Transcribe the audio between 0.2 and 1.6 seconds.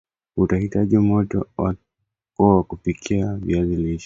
Utahitaji moto